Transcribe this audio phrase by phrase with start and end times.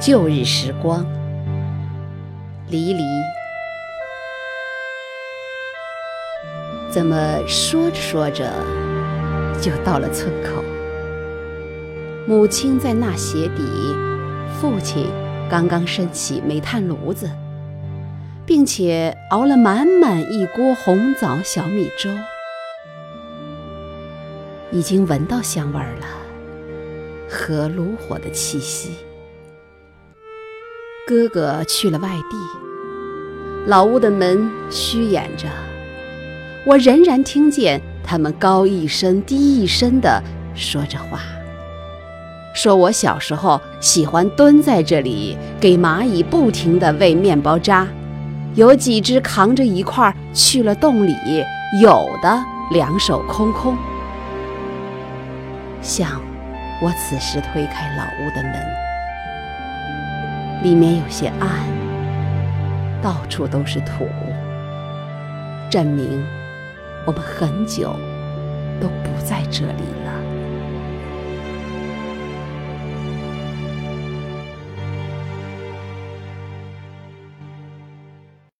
[0.00, 1.04] 旧日时光，
[2.70, 3.02] 离离，
[6.90, 7.14] 怎么
[7.46, 8.50] 说着说着
[9.60, 10.64] 就到了村口？
[12.26, 13.62] 母亲在纳鞋底，
[14.58, 15.06] 父亲
[15.50, 17.28] 刚刚升起煤炭炉子，
[18.46, 22.08] 并且熬了满满一锅红枣小米粥，
[24.72, 26.06] 已经闻到香味儿了，
[27.28, 28.92] 和炉火的气息。
[31.10, 32.36] 哥哥去了外地，
[33.66, 35.48] 老屋的门虚掩着，
[36.64, 40.22] 我仍然听见他们高一声低一声的
[40.54, 41.18] 说着话，
[42.54, 47.88] 说我小时候喜欢蹲在这里给蚂蚁不停的喂面包渣，
[48.54, 51.16] 有几只扛着一块去了洞里，
[51.82, 53.76] 有的两手空空。
[55.82, 56.22] 想，
[56.80, 58.89] 我此时推开老屋的门。
[60.62, 61.48] 里面有些暗，
[63.00, 64.06] 到处都是土，
[65.70, 66.22] 证明
[67.06, 67.96] 我们很久
[68.78, 70.29] 都不在这里了。